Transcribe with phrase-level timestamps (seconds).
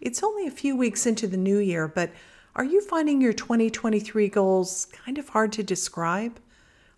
[0.00, 2.10] It's only a few weeks into the new year, but
[2.54, 6.38] are you finding your 2023 goals kind of hard to describe?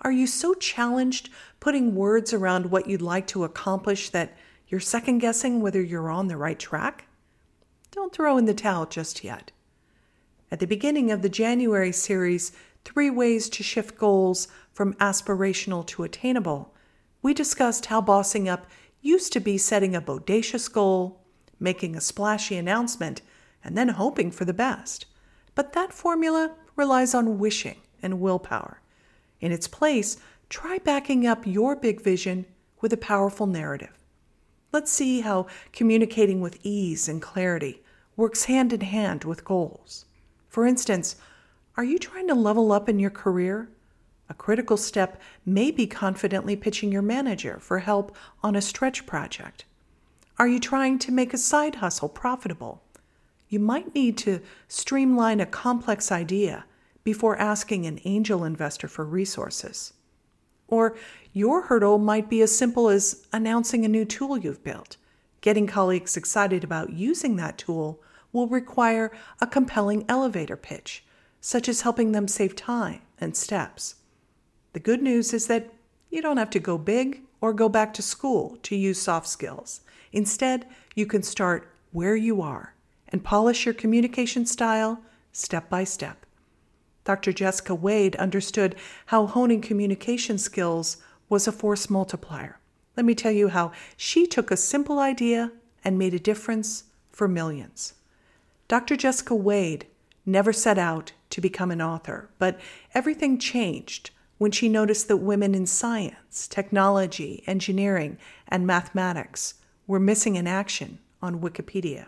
[0.00, 4.36] Are you so challenged putting words around what you'd like to accomplish that
[4.68, 7.06] you're second guessing whether you're on the right track?
[7.90, 9.52] Don't throw in the towel just yet.
[10.50, 12.52] At the beginning of the January series,
[12.84, 16.74] Three Ways to Shift Goals from Aspirational to Attainable,
[17.20, 18.66] we discussed how bossing up
[19.00, 21.20] used to be setting a bodacious goal,
[21.58, 23.22] making a splashy announcement,
[23.64, 25.06] and then hoping for the best.
[25.54, 28.80] But that formula relies on wishing and willpower.
[29.40, 30.16] In its place,
[30.48, 32.46] try backing up your big vision
[32.80, 34.04] with a powerful narrative.
[34.72, 37.82] Let's see how communicating with ease and clarity
[38.16, 40.06] works hand in hand with goals.
[40.48, 41.16] For instance,
[41.76, 43.68] are you trying to level up in your career?
[44.30, 49.65] A critical step may be confidently pitching your manager for help on a stretch project.
[50.38, 52.82] Are you trying to make a side hustle profitable?
[53.48, 56.66] You might need to streamline a complex idea
[57.04, 59.94] before asking an angel investor for resources.
[60.68, 60.94] Or
[61.32, 64.98] your hurdle might be as simple as announcing a new tool you've built.
[65.40, 71.02] Getting colleagues excited about using that tool will require a compelling elevator pitch,
[71.40, 73.94] such as helping them save time and steps.
[74.74, 75.72] The good news is that
[76.10, 79.80] you don't have to go big or go back to school to use soft skills.
[80.12, 82.74] Instead, you can start where you are
[83.08, 85.00] and polish your communication style
[85.32, 86.26] step by step.
[87.04, 87.32] Dr.
[87.32, 88.74] Jessica Wade understood
[89.06, 90.96] how honing communication skills
[91.28, 92.58] was a force multiplier.
[92.96, 95.52] Let me tell you how she took a simple idea
[95.84, 97.94] and made a difference for millions.
[98.68, 98.96] Dr.
[98.96, 99.86] Jessica Wade
[100.24, 102.58] never set out to become an author, but
[102.94, 109.54] everything changed when she noticed that women in science, technology, engineering, and mathematics
[109.86, 112.06] were missing in action on Wikipedia.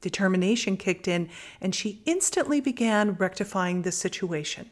[0.00, 1.28] Determination kicked in,
[1.60, 4.70] and she instantly began rectifying the situation.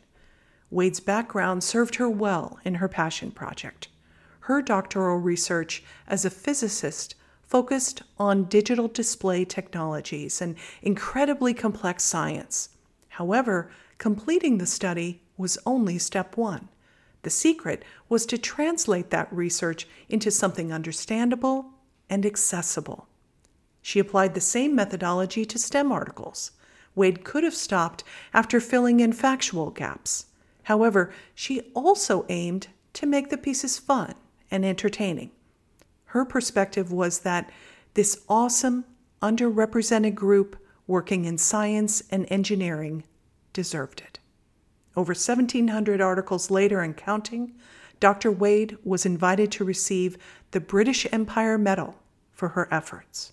[0.71, 3.89] Wade's background served her well in her passion project.
[4.41, 12.71] Her doctoral research as a physicist focused on digital display technologies and incredibly complex science.
[13.09, 16.69] However, completing the study was only step one.
[17.23, 21.74] The secret was to translate that research into something understandable
[22.09, 23.09] and accessible.
[23.83, 26.53] She applied the same methodology to STEM articles.
[26.95, 30.27] Wade could have stopped after filling in factual gaps.
[30.65, 34.15] However, she also aimed to make the pieces fun
[34.51, 35.31] and entertaining.
[36.07, 37.51] Her perspective was that
[37.95, 38.85] this awesome,
[39.21, 43.05] underrepresented group working in science and engineering
[43.53, 44.19] deserved it.
[44.97, 47.53] Over 1,700 articles later and counting,
[48.01, 48.31] Dr.
[48.31, 50.19] Wade was invited to receive
[50.51, 51.97] the British Empire Medal
[52.33, 53.33] for her efforts.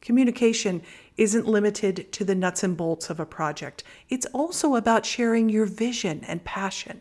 [0.00, 0.82] Communication
[1.16, 5.64] isn't limited to the nuts and bolts of a project, it's also about sharing your
[5.64, 7.00] vision and passion.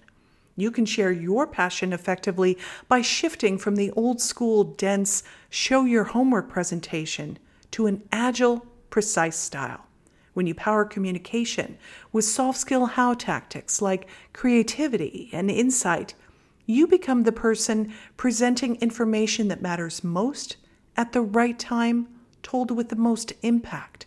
[0.56, 2.57] You can share your passion effectively
[2.88, 7.40] by shifting from the old school, dense, show your homework presentation
[7.72, 9.88] to an agile, precise style.
[10.34, 11.78] When you power communication
[12.12, 16.13] with soft skill how tactics like creativity and insight,
[16.66, 20.57] you become the person presenting information that matters most
[20.96, 22.07] at the right time,
[22.41, 24.06] told with the most impact.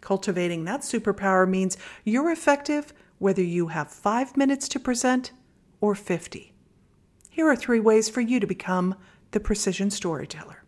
[0.00, 5.32] Cultivating that superpower means you're effective whether you have five minutes to present
[5.80, 6.52] or 50.
[7.30, 8.94] Here are three ways for you to become
[9.30, 10.64] the precision storyteller.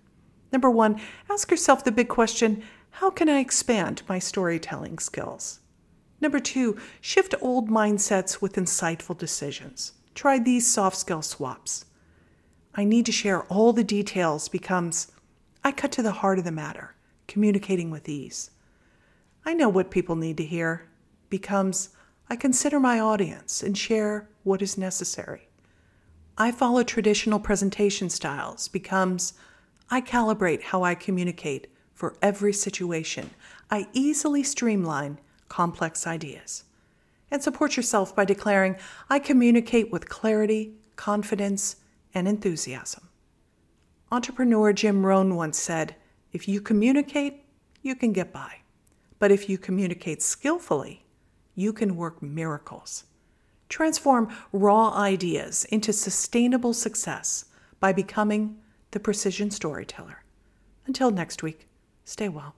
[0.53, 1.01] Number one,
[1.31, 2.63] ask yourself the big question
[2.95, 5.61] how can I expand my storytelling skills?
[6.21, 9.93] Number two, shift old mindsets with insightful decisions.
[10.15, 11.87] Try these soft skill swaps.
[12.75, 15.11] I need to share all the details becomes
[15.63, 16.95] I cut to the heart of the matter,
[17.27, 18.51] communicating with ease.
[19.45, 20.89] I know what people need to hear
[21.29, 21.91] becomes
[22.29, 25.49] I consider my audience and share what is necessary.
[26.39, 29.35] I follow traditional presentation styles becomes
[29.91, 33.31] I calibrate how I communicate for every situation.
[33.71, 35.19] I easily streamline
[35.49, 36.65] complex ideas.
[37.31, 38.77] And support yourself by declaring
[39.09, 41.77] I communicate with clarity, confidence,
[42.15, 43.09] and enthusiasm.
[44.13, 45.95] Entrepreneur Jim Rohn once said,
[46.33, 47.45] If you communicate,
[47.83, 48.57] you can get by.
[49.19, 51.05] But if you communicate skillfully,
[51.55, 53.05] you can work miracles.
[53.69, 57.45] Transform raw ideas into sustainable success
[57.79, 58.59] by becoming
[58.91, 60.25] the precision storyteller.
[60.87, 61.69] Until next week,
[62.05, 62.57] stay well.